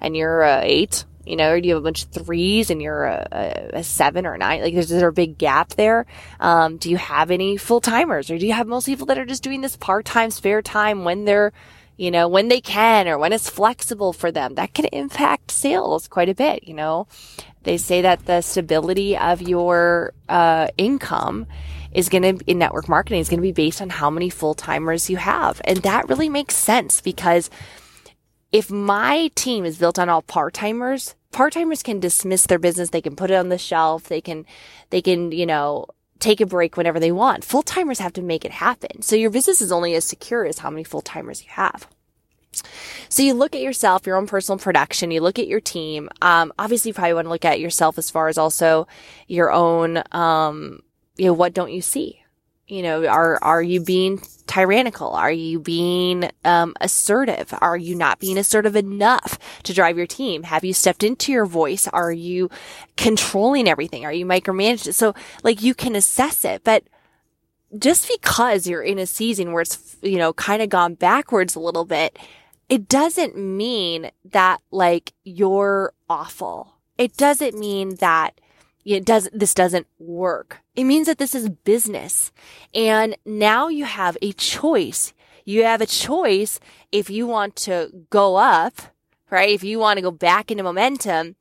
and 0.00 0.16
you're 0.16 0.40
a 0.40 0.62
eight? 0.64 1.04
You 1.28 1.36
know, 1.36 1.50
or 1.50 1.60
do 1.60 1.68
you 1.68 1.74
have 1.74 1.82
a 1.82 1.84
bunch 1.84 2.04
of 2.04 2.10
threes 2.10 2.70
and 2.70 2.80
you're 2.80 3.04
a, 3.04 3.70
a, 3.74 3.84
seven 3.84 4.26
or 4.26 4.34
a 4.34 4.38
nine? 4.38 4.62
Like, 4.62 4.74
there's, 4.74 4.88
there 4.88 5.08
a 5.08 5.12
big 5.12 5.36
gap 5.36 5.70
there? 5.70 6.06
Um, 6.40 6.78
do 6.78 6.90
you 6.90 6.96
have 6.96 7.30
any 7.30 7.56
full 7.56 7.80
timers 7.80 8.30
or 8.30 8.38
do 8.38 8.46
you 8.46 8.54
have 8.54 8.66
most 8.66 8.86
people 8.86 9.06
that 9.06 9.18
are 9.18 9.26
just 9.26 9.42
doing 9.42 9.60
this 9.60 9.76
part 9.76 10.04
time, 10.04 10.30
spare 10.30 10.62
time 10.62 11.04
when 11.04 11.24
they're, 11.24 11.52
you 11.96 12.10
know, 12.10 12.28
when 12.28 12.48
they 12.48 12.60
can 12.60 13.08
or 13.08 13.18
when 13.18 13.32
it's 13.32 13.50
flexible 13.50 14.12
for 14.12 14.32
them? 14.32 14.54
That 14.54 14.72
can 14.72 14.86
impact 14.86 15.50
sales 15.50 16.08
quite 16.08 16.28
a 16.28 16.34
bit, 16.34 16.66
you 16.66 16.74
know? 16.74 17.06
They 17.64 17.76
say 17.76 18.02
that 18.02 18.24
the 18.24 18.40
stability 18.40 19.16
of 19.16 19.42
your, 19.42 20.14
uh, 20.28 20.68
income 20.78 21.46
is 21.92 22.08
going 22.08 22.38
to, 22.38 22.44
in 22.46 22.58
network 22.58 22.88
marketing, 22.88 23.20
is 23.20 23.28
going 23.28 23.38
to 23.38 23.42
be 23.42 23.52
based 23.52 23.82
on 23.82 23.90
how 23.90 24.10
many 24.10 24.30
full 24.30 24.54
timers 24.54 25.10
you 25.10 25.16
have. 25.16 25.60
And 25.64 25.78
that 25.78 26.08
really 26.08 26.28
makes 26.28 26.56
sense 26.56 27.00
because 27.00 27.50
if 28.52 28.70
my 28.70 29.30
team 29.34 29.64
is 29.64 29.78
built 29.78 29.98
on 29.98 30.08
all 30.08 30.22
part 30.22 30.54
timers, 30.54 31.14
part 31.32 31.52
timers 31.52 31.82
can 31.82 32.00
dismiss 32.00 32.46
their 32.46 32.58
business. 32.58 32.90
They 32.90 33.00
can 33.00 33.16
put 33.16 33.30
it 33.30 33.34
on 33.34 33.48
the 33.48 33.58
shelf. 33.58 34.04
They 34.04 34.20
can, 34.20 34.46
they 34.90 35.02
can, 35.02 35.32
you 35.32 35.46
know, 35.46 35.86
take 36.18 36.40
a 36.40 36.46
break 36.46 36.76
whenever 36.76 36.98
they 36.98 37.12
want. 37.12 37.44
Full 37.44 37.62
timers 37.62 37.98
have 37.98 38.12
to 38.14 38.22
make 38.22 38.44
it 38.44 38.50
happen. 38.50 39.02
So 39.02 39.16
your 39.16 39.30
business 39.30 39.60
is 39.60 39.72
only 39.72 39.94
as 39.94 40.04
secure 40.04 40.44
as 40.44 40.58
how 40.58 40.70
many 40.70 40.84
full 40.84 41.02
timers 41.02 41.42
you 41.42 41.50
have. 41.50 41.86
So 43.08 43.22
you 43.22 43.34
look 43.34 43.54
at 43.54 43.60
yourself, 43.60 44.06
your 44.06 44.16
own 44.16 44.26
personal 44.26 44.58
production, 44.58 45.10
you 45.10 45.20
look 45.20 45.38
at 45.38 45.46
your 45.46 45.60
team. 45.60 46.08
Um, 46.22 46.52
obviously 46.58 46.90
you 46.90 46.94
probably 46.94 47.14
want 47.14 47.26
to 47.26 47.30
look 47.30 47.44
at 47.44 47.60
yourself 47.60 47.98
as 47.98 48.10
far 48.10 48.28
as 48.28 48.38
also 48.38 48.88
your 49.28 49.52
own, 49.52 50.02
um, 50.12 50.80
you 51.16 51.26
know, 51.26 51.34
what 51.34 51.54
don't 51.54 51.72
you 51.72 51.82
see? 51.82 52.22
You 52.68 52.82
know, 52.82 53.06
are, 53.06 53.42
are 53.42 53.62
you 53.62 53.80
being 53.80 54.20
tyrannical? 54.46 55.08
Are 55.10 55.32
you 55.32 55.58
being 55.58 56.30
um, 56.44 56.74
assertive? 56.82 57.54
Are 57.62 57.78
you 57.78 57.94
not 57.94 58.18
being 58.18 58.36
assertive 58.36 58.76
enough 58.76 59.38
to 59.62 59.72
drive 59.72 59.96
your 59.96 60.06
team? 60.06 60.42
Have 60.42 60.64
you 60.64 60.74
stepped 60.74 61.02
into 61.02 61.32
your 61.32 61.46
voice? 61.46 61.88
Are 61.88 62.12
you 62.12 62.50
controlling 62.98 63.68
everything? 63.68 64.04
Are 64.04 64.12
you 64.12 64.26
micromanaging? 64.26 64.92
So 64.92 65.14
like 65.42 65.62
you 65.62 65.74
can 65.74 65.96
assess 65.96 66.44
it, 66.44 66.62
but 66.62 66.84
just 67.78 68.06
because 68.08 68.66
you're 68.66 68.82
in 68.82 68.98
a 68.98 69.06
season 69.06 69.52
where 69.52 69.62
it's, 69.62 69.96
you 70.02 70.18
know, 70.18 70.34
kind 70.34 70.60
of 70.60 70.68
gone 70.68 70.94
backwards 70.94 71.54
a 71.54 71.60
little 71.60 71.86
bit, 71.86 72.18
it 72.68 72.86
doesn't 72.86 73.36
mean 73.36 74.10
that 74.26 74.60
like 74.70 75.12
you're 75.24 75.94
awful. 76.08 76.74
It 76.98 77.16
doesn't 77.16 77.58
mean 77.58 77.96
that 77.96 78.40
it 78.84 79.04
does, 79.04 79.28
this 79.32 79.54
doesn't 79.54 79.86
work. 79.98 80.58
It 80.74 80.84
means 80.84 81.06
that 81.06 81.18
this 81.18 81.34
is 81.34 81.48
business. 81.48 82.32
And 82.74 83.16
now 83.24 83.68
you 83.68 83.84
have 83.84 84.16
a 84.22 84.32
choice. 84.32 85.12
You 85.44 85.64
have 85.64 85.80
a 85.80 85.86
choice 85.86 86.60
if 86.92 87.10
you 87.10 87.26
want 87.26 87.56
to 87.56 87.90
go 88.10 88.36
up, 88.36 88.80
right? 89.30 89.50
If 89.50 89.64
you 89.64 89.78
want 89.78 89.96
to 89.96 90.02
go 90.02 90.10
back 90.10 90.50
into 90.50 90.62
momentum, 90.62 91.36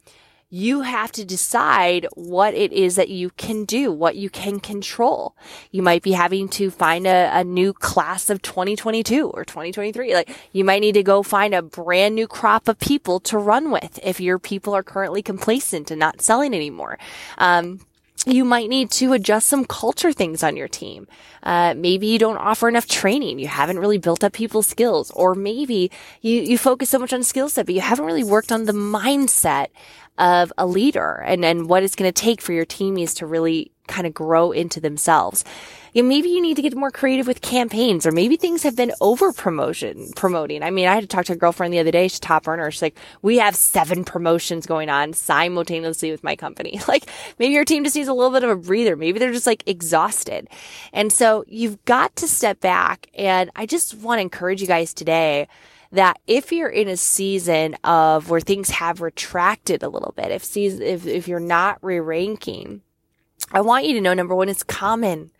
you 0.49 0.81
have 0.81 1.11
to 1.11 1.25
decide 1.25 2.07
what 2.13 2.53
it 2.53 2.71
is 2.71 2.95
that 2.95 3.09
you 3.09 3.31
can 3.31 3.65
do, 3.65 3.91
what 3.91 4.15
you 4.15 4.29
can 4.29 4.59
control. 4.61 5.35
You 5.71 5.83
might 5.83 6.03
be 6.03 6.13
having 6.13 6.47
to 6.49 6.71
find 6.71 7.05
a, 7.05 7.29
a, 7.33 7.43
new 7.43 7.73
class 7.73 8.29
of 8.29 8.41
2022 8.41 9.27
or 9.27 9.43
2023. 9.43 10.13
Like 10.13 10.29
you 10.53 10.63
might 10.63 10.79
need 10.79 10.93
to 10.93 11.03
go 11.03 11.21
find 11.21 11.53
a 11.53 11.61
brand 11.61 12.15
new 12.15 12.27
crop 12.27 12.69
of 12.69 12.79
people 12.79 13.19
to 13.21 13.37
run 13.37 13.71
with 13.71 13.99
if 14.03 14.21
your 14.21 14.39
people 14.39 14.73
are 14.73 14.83
currently 14.83 15.21
complacent 15.21 15.91
and 15.91 15.99
not 15.99 16.21
selling 16.21 16.53
anymore. 16.53 16.97
Um, 17.37 17.81
you 18.27 18.43
might 18.43 18.69
need 18.69 18.91
to 18.91 19.13
adjust 19.13 19.47
some 19.47 19.65
culture 19.65 20.11
things 20.11 20.43
on 20.43 20.57
your 20.57 20.67
team. 20.67 21.07
Uh, 21.43 21.73
maybe 21.77 22.07
you 22.07 22.19
don't 22.19 22.37
offer 22.37 22.67
enough 22.67 22.87
training. 22.87 23.39
You 23.39 23.47
haven't 23.47 23.79
really 23.79 23.97
built 23.97 24.23
up 24.23 24.33
people's 24.33 24.67
skills, 24.67 25.11
or 25.11 25.33
maybe 25.33 25.89
you, 26.21 26.41
you 26.41 26.57
focus 26.57 26.89
so 26.89 26.99
much 26.99 27.13
on 27.13 27.23
skill 27.23 27.47
set, 27.47 27.65
but 27.65 27.75
you 27.75 27.81
haven't 27.81 28.05
really 28.05 28.23
worked 28.23 28.51
on 28.51 28.65
the 28.65 28.73
mindset 28.73 29.67
of 30.17 30.51
a 30.57 30.65
leader 30.65 31.23
and, 31.25 31.45
and 31.45 31.69
what 31.69 31.83
it's 31.83 31.95
going 31.95 32.11
to 32.11 32.21
take 32.21 32.41
for 32.41 32.51
your 32.51 32.65
teamies 32.65 33.15
to 33.15 33.25
really 33.25 33.71
kind 33.87 34.05
of 34.05 34.13
grow 34.13 34.51
into 34.51 34.81
themselves. 34.81 35.45
You 35.97 36.03
know, 36.03 36.09
maybe 36.09 36.29
you 36.29 36.43
need 36.43 36.57
to 36.57 36.61
get 36.61 36.75
more 36.75 36.91
creative 36.91 37.25
with 37.25 37.41
campaigns 37.41 38.05
or 38.05 38.11
maybe 38.11 38.37
things 38.37 38.61
have 38.61 38.75
been 38.75 38.91
over 39.01 39.33
promotion, 39.33 40.11
promoting. 40.15 40.61
I 40.61 40.69
mean, 40.69 40.87
I 40.87 40.93
had 40.93 41.01
to 41.01 41.07
talk 41.07 41.25
to 41.25 41.33
a 41.33 41.35
girlfriend 41.35 41.73
the 41.73 41.79
other 41.79 41.89
day. 41.89 42.07
She's 42.07 42.19
top 42.19 42.47
earner. 42.47 42.69
She's 42.69 42.83
like, 42.83 42.99
we 43.23 43.39
have 43.39 43.55
seven 43.55 44.03
promotions 44.03 44.67
going 44.67 44.89
on 44.89 45.13
simultaneously 45.13 46.11
with 46.11 46.23
my 46.23 46.35
company. 46.35 46.79
Like 46.87 47.09
maybe 47.39 47.53
your 47.55 47.65
team 47.65 47.83
just 47.83 47.95
needs 47.95 48.07
a 48.07 48.13
little 48.13 48.31
bit 48.31 48.43
of 48.43 48.51
a 48.51 48.55
breather. 48.55 48.95
Maybe 48.95 49.17
they're 49.17 49.33
just 49.33 49.47
like 49.47 49.63
exhausted. 49.65 50.47
And 50.93 51.11
so 51.11 51.43
you've 51.47 51.83
got 51.85 52.15
to 52.17 52.27
step 52.27 52.59
back. 52.59 53.07
And 53.15 53.49
I 53.55 53.65
just 53.65 53.95
want 53.95 54.19
to 54.19 54.21
encourage 54.21 54.61
you 54.61 54.67
guys 54.67 54.93
today 54.93 55.47
that 55.91 56.19
if 56.27 56.51
you're 56.51 56.69
in 56.69 56.87
a 56.87 56.95
season 56.95 57.75
of 57.83 58.29
where 58.29 58.39
things 58.39 58.69
have 58.69 59.01
retracted 59.01 59.81
a 59.81 59.89
little 59.89 60.13
bit, 60.15 60.29
if 60.29 60.45
season, 60.45 60.83
if, 60.83 61.07
if 61.07 61.27
you're 61.27 61.39
not 61.39 61.79
re-ranking, 61.81 62.83
I 63.51 63.61
want 63.61 63.85
you 63.85 63.95
to 63.95 64.01
know 64.01 64.13
number 64.13 64.35
one, 64.35 64.47
it's 64.47 64.61
common. 64.61 65.31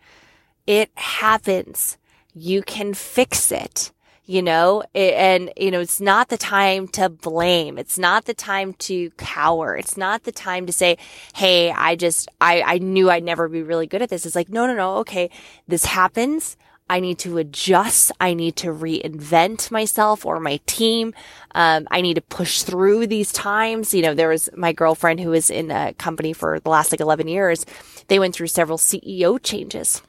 It 0.68 0.90
happens. 0.96 1.96
you 2.34 2.62
can 2.62 2.92
fix 2.94 3.50
it 3.50 3.90
you 4.26 4.42
know, 4.42 4.82
and, 4.94 5.50
you 5.56 5.70
know, 5.70 5.80
it's 5.80 6.02
not 6.02 6.28
the 6.28 6.36
time 6.36 6.86
to 6.88 7.08
blame. 7.08 7.78
It's 7.78 7.98
not 7.98 8.26
the 8.26 8.34
time 8.34 8.74
to 8.74 9.08
cower. 9.12 9.74
It's 9.74 9.96
not 9.96 10.24
the 10.24 10.32
time 10.32 10.66
to 10.66 10.72
say, 10.72 10.98
Hey, 11.34 11.70
I 11.70 11.96
just, 11.96 12.28
I, 12.38 12.60
I 12.60 12.76
knew 12.76 13.08
I'd 13.10 13.24
never 13.24 13.48
be 13.48 13.62
really 13.62 13.86
good 13.86 14.02
at 14.02 14.10
this. 14.10 14.26
It's 14.26 14.36
like, 14.36 14.50
no, 14.50 14.66
no, 14.66 14.74
no. 14.74 14.96
Okay. 14.96 15.30
This 15.66 15.86
happens. 15.86 16.58
I 16.90 17.00
need 17.00 17.18
to 17.20 17.38
adjust. 17.38 18.12
I 18.20 18.34
need 18.34 18.54
to 18.56 18.66
reinvent 18.66 19.70
myself 19.70 20.26
or 20.26 20.38
my 20.40 20.60
team. 20.66 21.14
Um, 21.54 21.88
I 21.90 22.02
need 22.02 22.14
to 22.14 22.20
push 22.20 22.64
through 22.64 23.06
these 23.06 23.32
times. 23.32 23.94
You 23.94 24.02
know, 24.02 24.12
there 24.12 24.28
was 24.28 24.50
my 24.54 24.74
girlfriend 24.74 25.20
who 25.20 25.30
was 25.30 25.48
in 25.48 25.70
a 25.70 25.94
company 25.94 26.34
for 26.34 26.60
the 26.60 26.68
last 26.68 26.92
like 26.92 27.00
11 27.00 27.28
years. 27.28 27.64
They 28.08 28.18
went 28.18 28.34
through 28.34 28.48
several 28.48 28.76
CEO 28.76 29.42
changes 29.42 30.02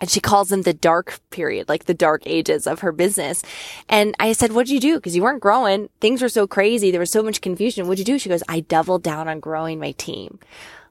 and 0.00 0.10
she 0.10 0.20
calls 0.20 0.48
them 0.48 0.62
the 0.62 0.72
dark 0.72 1.20
period, 1.30 1.68
like 1.68 1.84
the 1.84 1.94
dark 1.94 2.22
ages 2.26 2.66
of 2.66 2.80
her 2.80 2.92
business. 2.92 3.42
And 3.88 4.14
I 4.20 4.32
said, 4.32 4.52
what'd 4.52 4.70
you 4.70 4.80
do? 4.80 5.00
Cause 5.00 5.16
you 5.16 5.22
weren't 5.22 5.40
growing. 5.42 5.88
Things 6.00 6.22
were 6.22 6.28
so 6.28 6.46
crazy. 6.46 6.90
There 6.90 7.00
was 7.00 7.10
so 7.10 7.22
much 7.22 7.40
confusion. 7.40 7.86
What'd 7.86 7.98
you 7.98 8.04
do? 8.04 8.18
She 8.18 8.28
goes, 8.28 8.42
I 8.48 8.60
doubled 8.60 9.02
down 9.02 9.28
on 9.28 9.40
growing 9.40 9.78
my 9.78 9.92
team 9.92 10.38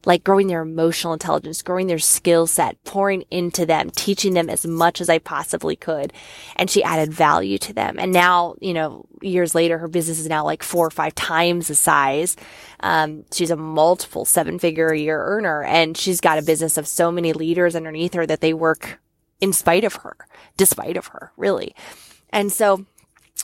like 0.08 0.24
growing 0.24 0.48
their 0.48 0.62
emotional 0.62 1.12
intelligence, 1.12 1.62
growing 1.62 1.88
their 1.88 2.00
skill 2.00 2.48
set, 2.48 2.82
pouring 2.86 3.26
into 3.30 3.66
them, 3.66 3.90
teaching 3.90 4.36
them 4.36 4.50
as 4.50 4.66
much 4.66 5.02
as 5.02 5.10
I 5.10 5.20
possibly 5.20 5.76
could. 5.76 6.14
And 6.56 6.70
she 6.70 6.82
added 6.82 7.14
value 7.14 7.58
to 7.58 7.74
them. 7.74 8.00
And 8.00 8.14
now, 8.14 8.56
you 8.62 8.74
know, 8.74 9.06
years 9.22 9.54
later, 9.54 9.78
her 9.78 9.90
business 9.90 10.18
is 10.18 10.30
now 10.30 10.46
like 10.46 10.64
four 10.64 10.88
or 10.88 10.92
five 10.92 11.14
times 11.14 11.68
the 11.68 11.76
size. 11.76 12.38
Um, 12.80 13.26
she's 13.34 13.52
a 13.52 13.58
multiple 13.58 14.24
seven 14.24 14.60
figure 14.60 14.88
a 14.88 14.98
year 14.98 15.22
earner 15.22 15.64
and 15.64 15.98
she's 15.98 16.22
got 16.22 16.40
a 16.40 16.42
business 16.42 16.78
of 16.78 16.88
so 16.88 17.12
many 17.12 17.34
leaders 17.34 17.76
underneath 17.76 18.14
her 18.14 18.26
that 18.26 18.40
they 18.40 18.54
work 18.54 19.02
in 19.42 19.52
spite 19.52 19.84
of 19.84 19.96
her, 19.96 20.16
despite 20.56 20.96
of 20.96 21.08
her, 21.08 21.34
really. 21.36 21.76
And 22.30 22.50
so 22.50 22.86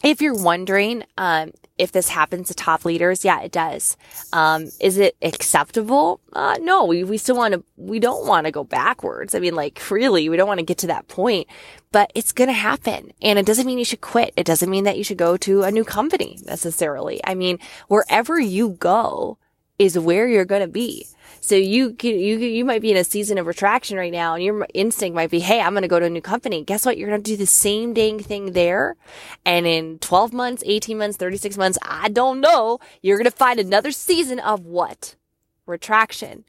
if 0.04 0.22
you're 0.22 0.36
wondering, 0.36 1.04
um, 1.18 1.52
if 1.78 1.92
this 1.92 2.10
happens 2.10 2.50
to 2.50 2.54
top 2.54 2.86
leaders, 2.86 3.26
yeah, 3.26 3.42
it 3.42 3.52
does. 3.52 3.98
Um, 4.32 4.70
is 4.80 4.98
it 4.98 5.16
acceptable? 5.22 6.20
Uh, 6.34 6.58
no, 6.62 6.86
we, 6.86 7.04
we 7.04 7.18
still 7.18 7.38
want 7.38 7.54
to, 7.54 7.64
we 7.78 8.00
don't 8.00 8.28
want 8.28 8.46
to 8.46 8.52
go 8.52 8.64
backwards. 8.64 9.34
I 9.34 9.40
mean, 9.40 9.56
like 9.56 9.82
really, 9.90 10.30
we 10.30 10.38
don't 10.38 10.48
want 10.48 10.60
to 10.60 10.66
get 10.66 10.78
to 10.80 10.88
that 10.88 11.08
point, 11.08 11.48
but 11.92 12.12
it's 12.14 12.32
going 12.32 12.50
to 12.50 12.54
happen. 12.54 13.12
And 13.22 13.40
it 13.40 13.46
doesn't 13.46 13.66
mean 13.66 13.80
you 13.80 13.86
should 13.86 14.02
quit. 14.02 14.34
It 14.38 14.46
doesn't 14.46 14.70
mean 14.70 14.84
that 14.84 14.98
you 14.98 15.04
should 15.04 15.18
go 15.18 15.38
to 15.38 15.64
a 15.64 15.72
new 15.72 15.84
company 15.84 16.38
necessarily. 16.46 17.20
I 17.24 17.34
mean, 17.34 17.58
wherever 17.88 18.40
you 18.40 18.70
go 18.72 19.38
is 19.80 19.98
where 19.98 20.28
you're 20.28 20.46
going 20.46 20.62
to 20.62 20.68
be. 20.68 21.08
So 21.42 21.56
you 21.56 21.96
you 22.02 22.38
you 22.38 22.64
might 22.64 22.82
be 22.82 22.92
in 22.92 22.98
a 22.98 23.04
season 23.04 23.38
of 23.38 23.48
retraction 23.48 23.98
right 23.98 24.14
now, 24.14 24.34
and 24.34 24.44
your 24.44 24.66
instinct 24.74 25.14
might 25.14 25.30
be, 25.30 25.42
"Hey, 25.42 25.60
I'm 25.60 25.74
going 25.74 25.82
to 25.82 25.90
go 25.90 26.00
to 26.00 26.06
a 26.06 26.10
new 26.10 26.22
company." 26.22 26.64
Guess 26.64 26.86
what? 26.86 26.98
You're 26.98 27.10
going 27.10 27.22
to 27.22 27.32
do 27.32 27.36
the 27.36 27.46
same 27.46 27.94
dang 27.94 28.20
thing 28.20 28.54
there, 28.54 28.96
and 29.46 29.68
in 29.68 30.00
12 30.00 30.32
months, 30.32 30.64
18 30.66 30.98
months, 30.98 31.18
36 31.18 31.58
months, 31.58 31.78
I 31.82 32.08
don't 32.08 32.40
know, 32.40 32.80
you're 33.02 33.18
going 33.18 33.30
to 33.30 33.32
find 33.32 33.60
another 33.60 33.92
season 33.92 34.40
of 34.40 34.66
what 34.66 35.16
retraction. 35.66 36.46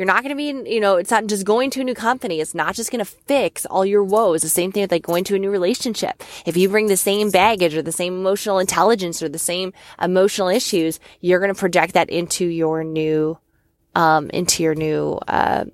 You're 0.00 0.06
not 0.06 0.22
going 0.22 0.34
to 0.34 0.64
be, 0.64 0.72
you 0.72 0.80
know, 0.80 0.96
it's 0.96 1.10
not 1.10 1.26
just 1.26 1.44
going 1.44 1.68
to 1.72 1.82
a 1.82 1.84
new 1.84 1.92
company. 1.92 2.40
It's 2.40 2.54
not 2.54 2.74
just 2.74 2.90
going 2.90 3.04
to 3.04 3.04
fix 3.04 3.66
all 3.66 3.84
your 3.84 4.02
woes. 4.02 4.40
The 4.40 4.48
same 4.48 4.72
thing 4.72 4.80
with 4.80 4.90
like 4.90 5.02
going 5.02 5.24
to 5.24 5.34
a 5.34 5.38
new 5.38 5.50
relationship. 5.50 6.22
If 6.46 6.56
you 6.56 6.70
bring 6.70 6.86
the 6.86 6.96
same 6.96 7.30
baggage 7.30 7.74
or 7.74 7.82
the 7.82 7.92
same 7.92 8.14
emotional 8.14 8.60
intelligence 8.60 9.22
or 9.22 9.28
the 9.28 9.38
same 9.38 9.74
emotional 10.00 10.48
issues, 10.48 11.00
you're 11.20 11.38
going 11.38 11.52
to 11.52 11.58
project 11.60 11.92
that 11.92 12.08
into 12.08 12.46
your 12.46 12.82
new 12.82 13.36
um, 13.94 14.30
into 14.30 14.62
your 14.62 14.74
new 14.74 15.18
uh, 15.28 15.66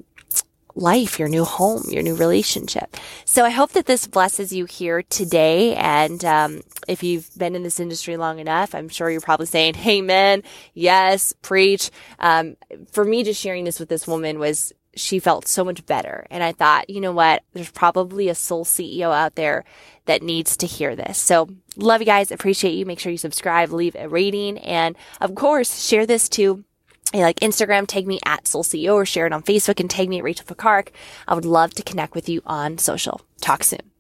life, 0.77 1.19
your 1.19 1.29
new 1.29 1.45
home, 1.45 1.85
your 1.89 2.03
new 2.03 2.15
relationship. 2.15 2.97
So 3.25 3.45
I 3.45 3.51
hope 3.51 3.73
that 3.73 3.87
this 3.87 4.07
blesses 4.07 4.53
you 4.53 4.67
here 4.67 5.03
today. 5.03 5.75
And 5.75 6.25
um, 6.25 6.61
if 6.87 7.03
you've 7.03 7.31
been 7.37 7.57
in 7.57 7.63
this 7.63 7.81
industry 7.81 8.17
long 8.17 8.39
enough, 8.39 8.75
I'm 8.75 8.89
sure 8.89 9.11
you're 9.11 9.21
probably 9.21 9.47
saying, 9.47 9.77
"Amen, 9.87 10.43
yes, 10.75 11.33
preach." 11.43 11.91
Um, 12.19 12.57
for 12.93 13.05
me, 13.05 13.25
just 13.25 13.41
sharing 13.41 13.65
this 13.65 13.81
with 13.81 13.89
this 13.89 14.07
woman 14.07 14.39
was 14.39 14.73
she 14.97 15.19
felt 15.19 15.47
so 15.47 15.63
much 15.63 15.85
better. 15.87 16.27
And 16.31 16.43
I 16.43 16.53
thought, 16.53 16.89
you 16.89 17.01
know 17.01 17.13
what? 17.13 17.43
There's 17.53 17.71
probably 17.71 18.29
a 18.29 18.35
soul 18.35 18.65
CEO 18.65 19.15
out 19.15 19.35
there 19.35 19.65
that 20.07 20.23
needs 20.23 20.57
to 20.59 20.67
hear 20.67 20.97
this. 20.97 21.19
So 21.19 21.49
love 21.77 22.01
you 22.01 22.07
guys. 22.07 22.33
Appreciate 22.33 22.73
you. 22.73 22.87
Make 22.87 22.99
sure 22.99 23.13
you 23.13 23.19
subscribe, 23.19 23.71
leave 23.71 23.95
a 23.95 24.09
rating, 24.09 24.59
and 24.59 24.97
of 25.21 25.35
course, 25.35 25.87
share 25.87 26.07
this 26.07 26.29
to 26.31 26.65
like 27.15 27.41
Instagram, 27.41 27.87
tag 27.87 28.07
me 28.07 28.21
at 28.25 28.47
Soul 28.47 28.65
CEO 28.65 28.95
or 28.95 29.07
share 29.07 29.27
it 29.27 29.33
on 29.33 29.43
Facebook 29.43 29.81
and 29.81 29.91
tag 29.91 30.09
me 30.09 30.19
at 30.19 30.25
Rachel 30.25 30.47
Ficark. 30.47 30.89
I 31.27 31.35
would 31.35 31.45
love 31.45 31.75
to 31.75 31.83
connect 31.83 32.15
with 32.15 32.29
you 32.29 32.43
on 32.47 32.79
social. 32.79 33.21
Talk 33.41 33.65
soon. 33.65 33.96